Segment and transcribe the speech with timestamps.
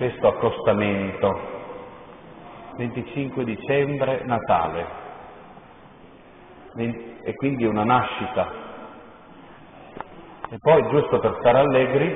[0.00, 1.58] questo accostamento.
[2.78, 4.86] 25 dicembre, Natale,
[6.74, 8.50] e quindi una nascita.
[10.48, 12.06] E poi, giusto per stare allegri,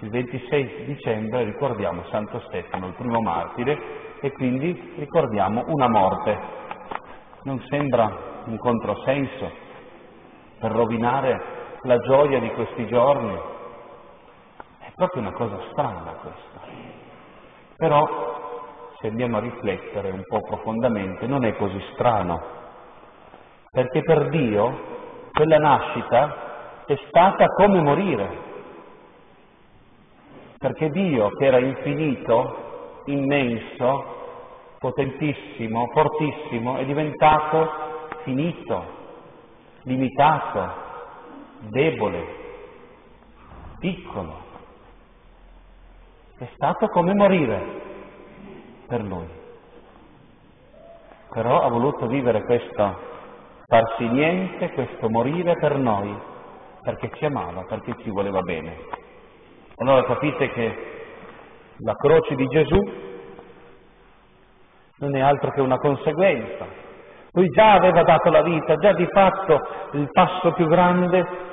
[0.00, 6.36] il 26 dicembre ricordiamo Santo Stefano, il primo martire, e quindi ricordiamo una morte.
[7.44, 9.52] Non sembra un controsenso
[10.58, 11.40] per rovinare
[11.82, 13.58] la gioia di questi giorni?
[15.00, 16.60] Proprio una cosa strana questa.
[17.74, 18.06] Però,
[19.00, 22.38] se andiamo a riflettere un po' profondamente, non è così strano,
[23.70, 24.78] perché per Dio
[25.32, 28.48] quella nascita è stata come morire
[30.58, 34.04] perché Dio, che era infinito, immenso,
[34.78, 37.70] potentissimo, fortissimo, è diventato
[38.24, 38.84] finito,
[39.84, 40.72] limitato,
[41.70, 42.26] debole,
[43.78, 44.49] piccolo.
[46.40, 47.62] È stato come morire
[48.86, 49.28] per lui.
[51.28, 52.98] Però ha voluto vivere questo
[53.66, 56.18] farsi niente, questo morire per noi,
[56.80, 58.74] perché ci amava, perché ci voleva bene.
[59.74, 61.04] Allora capite che
[61.76, 62.90] la croce di Gesù
[64.96, 66.64] non è altro che una conseguenza.
[67.32, 69.60] Lui già aveva dato la vita, già di fatto
[69.92, 71.49] il passo più grande,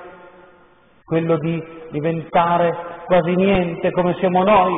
[1.07, 4.77] quello di diventare quasi niente come siamo noi,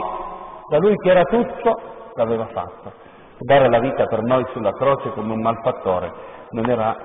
[0.70, 1.82] da lui che era tutto,
[2.14, 2.94] l'aveva fatto.
[3.40, 6.12] Dare la vita per noi sulla croce come un malfattore
[6.52, 6.96] non era,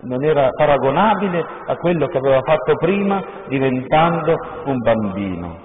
[0.00, 5.56] non era paragonabile a quello che aveva fatto prima diventando un bambino.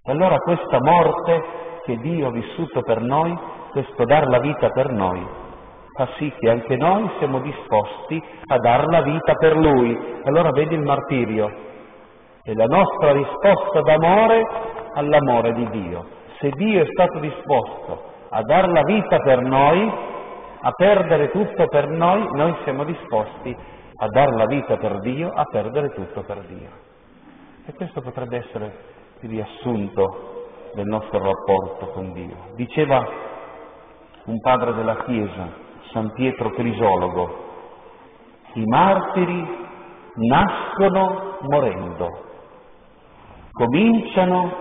[0.00, 1.42] E allora questa morte
[1.86, 3.36] che Dio ha vissuto per noi,
[3.72, 5.26] questo dar la vita per noi,
[5.94, 9.96] fa sì che anche noi siamo disposti a dar la vita per Lui.
[10.24, 11.48] Allora vedi il martirio,
[12.42, 14.42] è la nostra risposta d'amore
[14.94, 16.04] all'amore di Dio.
[16.40, 19.88] Se Dio è stato disposto a dar la vita per noi,
[20.60, 23.56] a perdere tutto per noi, noi siamo disposti
[23.96, 26.70] a dar la vita per Dio, a perdere tutto per Dio.
[27.66, 28.76] E questo potrebbe essere
[29.20, 32.36] il riassunto del nostro rapporto con Dio.
[32.56, 33.06] Diceva
[34.24, 35.62] un padre della Chiesa,
[35.94, 37.44] San Pietro Crisologo,
[38.54, 39.46] i martiri
[40.14, 42.08] nascono morendo,
[43.52, 44.52] cominciano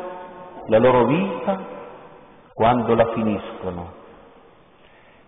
[0.68, 1.60] la loro vita
[2.54, 3.94] quando la finiscono,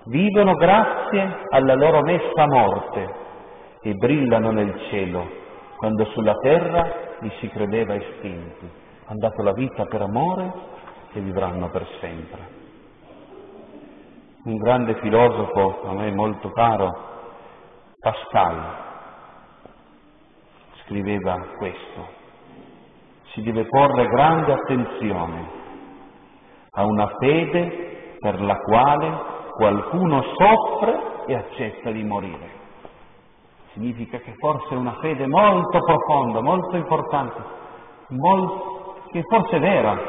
[0.05, 3.15] vivono grazie alla loro messa a morte
[3.81, 5.27] e brillano nel cielo
[5.77, 6.87] quando sulla terra
[7.21, 8.69] li si credeva estinti.
[9.05, 10.53] Hanno dato la vita per amore
[11.13, 12.65] e vivranno per sempre.
[14.45, 16.91] Un grande filosofo, a me molto caro,
[17.99, 18.61] Pascal,
[20.83, 22.07] scriveva questo.
[23.31, 25.49] Si deve porre grande attenzione
[26.69, 29.17] a una fede per la quale
[29.49, 32.49] qualcuno soffre e accetta di morire.
[33.71, 37.41] Significa che forse è una fede molto profonda, molto importante,
[38.09, 39.99] molto che forse è vera.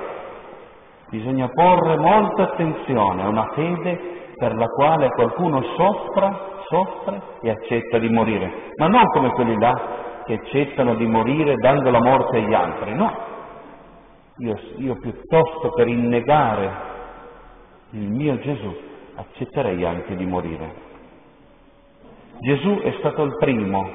[1.09, 7.99] Bisogna porre molta attenzione a una fede per la quale qualcuno soffra, soffre e accetta
[7.99, 12.55] di morire, ma non come quelli là che accettano di morire dando la morte agli
[12.55, 13.35] altri, no.
[14.39, 16.71] Io, io piuttosto per innegare
[17.91, 18.77] il mio Gesù
[19.15, 20.75] accetterei anche di morire.
[22.41, 23.89] Gesù è stato il primo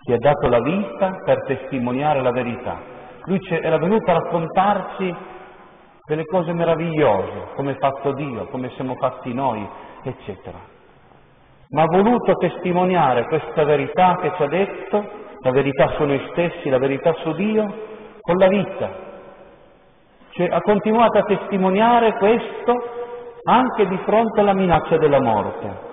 [0.00, 2.92] che ha dato la vita per testimoniare la verità
[3.26, 5.14] lui era venuto a raccontarci
[6.06, 9.66] delle cose meravigliose, come è fatto Dio, come siamo fatti noi,
[10.02, 10.58] eccetera.
[11.70, 16.68] Ma ha voluto testimoniare questa verità che ci ha detto, la verità su noi stessi,
[16.68, 17.74] la verità su Dio,
[18.20, 19.02] con la vita.
[20.30, 22.72] Cioè ha continuato a testimoniare questo
[23.44, 25.92] anche di fronte alla minaccia della morte.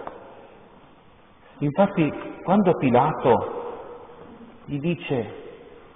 [1.60, 2.12] Infatti,
[2.44, 3.60] quando Pilato
[4.66, 5.42] gli dice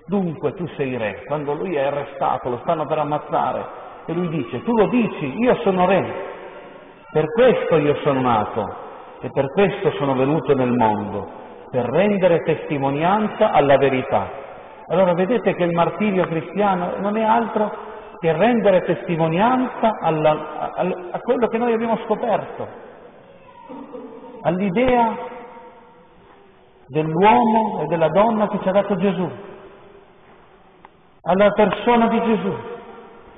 [0.07, 3.65] Dunque tu sei re, quando lui è arrestato, lo stanno per ammazzare,
[4.05, 6.13] e lui dice, tu lo dici, io sono re,
[7.11, 8.75] per questo io sono nato
[9.21, 11.27] e per questo sono venuto nel mondo,
[11.71, 14.29] per rendere testimonianza alla verità.
[14.87, 17.71] Allora vedete che il martirio cristiano non è altro
[18.19, 20.81] che rendere testimonianza alla, a,
[21.11, 22.67] a quello che noi abbiamo scoperto,
[24.43, 25.17] all'idea
[26.87, 29.27] dell'uomo e della donna che ci ha dato Gesù
[31.27, 32.53] alla persona di Gesù,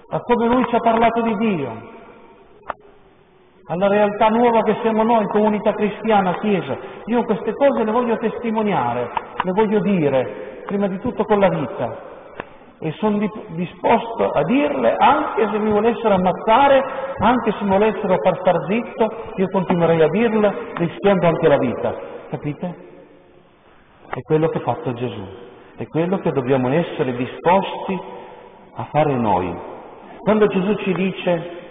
[0.10, 1.96] a come Lui ci ha parlato di Dio,
[3.70, 6.78] alla realtà nuova che siamo noi, comunità cristiana, Chiesa.
[7.06, 9.10] Io queste cose le voglio testimoniare,
[9.44, 12.16] le voglio dire, prima di tutto con la vita.
[12.80, 13.18] e sono
[13.56, 16.84] disposto a dirle anche se mi volessero ammazzare,
[17.18, 21.96] anche se mi volessero far star zitto, io continuerei a dirle rischiando anche la vita.
[22.30, 22.76] Capite?
[24.10, 25.24] È quello che ha fatto Gesù,
[25.76, 28.00] è quello che dobbiamo essere disposti
[28.76, 29.76] a fare noi.
[30.20, 31.66] Quando Gesù ci dice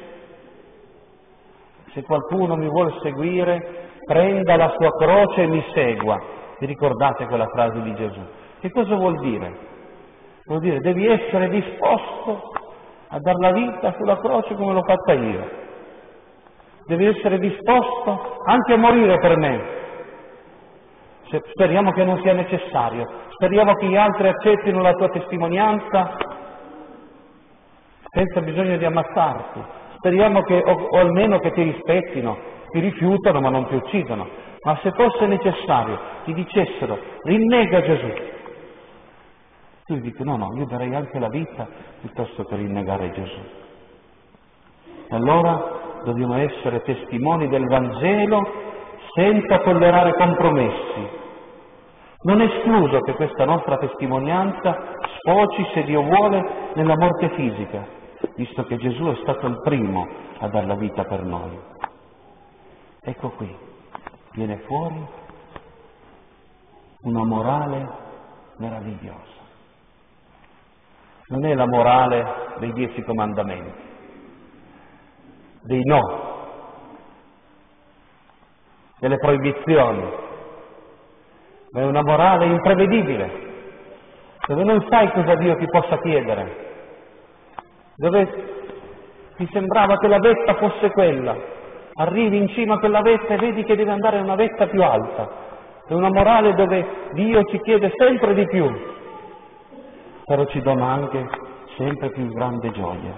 [1.93, 6.21] se qualcuno mi vuole seguire, prenda la sua croce e mi segua.
[6.59, 8.21] Vi ricordate quella frase di Gesù?
[8.61, 9.57] Che cosa vuol dire?
[10.45, 12.53] Vuol dire devi essere disposto
[13.09, 15.65] a dar la vita sulla croce come l'ho fatta io.
[16.87, 19.75] Devi essere disposto anche a morire per me.
[21.53, 23.05] Speriamo che non sia necessario.
[23.31, 26.17] Speriamo che gli altri accettino la tua testimonianza
[28.17, 29.61] senza bisogno di ammazzarti.
[29.97, 32.39] Speriamo che, o, o almeno che ti rispettino,
[32.71, 34.27] ti rifiutano ma non ti uccidono.
[34.63, 38.13] Ma se fosse necessario ti dicessero rinnega Gesù,
[39.85, 41.69] tu dici no, no, io darei anche la vita
[42.01, 43.41] piuttosto che rinnegare Gesù.
[45.09, 48.41] E allora dobbiamo essere testimoni del Vangelo
[49.15, 51.25] senza tollerare compromessi.
[52.23, 56.43] Non è escluso che questa nostra testimonianza sfoci, se Dio vuole,
[56.75, 58.05] nella morte fisica,
[58.37, 60.07] visto che Gesù è stato il primo
[60.39, 61.59] a dar la vita per noi.
[63.01, 63.57] Ecco qui,
[64.33, 65.07] viene fuori
[67.03, 67.89] una morale
[68.59, 69.37] meravigliosa
[71.29, 73.83] non è la morale dei dieci comandamenti,
[75.63, 76.01] dei no,
[79.01, 80.09] delle proibizioni,
[81.73, 83.45] ma è una morale imprevedibile,
[84.47, 86.76] dove non sai cosa Dio ti possa chiedere,
[87.97, 88.55] dove
[89.37, 91.37] ti sembrava che la vetta fosse quella,
[91.95, 94.83] arrivi in cima a quella vetta e vedi che devi andare a una vetta più
[94.83, 95.29] alta,
[95.87, 98.69] è una morale dove Dio ci chiede sempre di più,
[100.25, 101.29] però ci dona anche
[101.77, 103.15] sempre più grande gioia.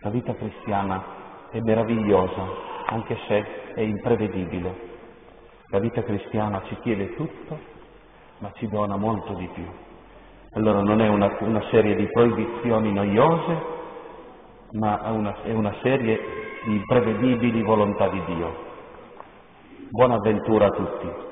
[0.00, 1.02] La vita cristiana
[1.50, 2.42] è meravigliosa,
[2.86, 4.90] anche se è imprevedibile.
[5.70, 7.58] La vita cristiana ci chiede tutto,
[8.38, 9.64] ma ci dona molto di più.
[10.54, 13.62] Allora non è una, una serie di proibizioni noiose,
[14.72, 16.20] ma è una, è una serie
[16.64, 18.54] di imprevedibili volontà di Dio.
[19.88, 21.31] Buona avventura a tutti.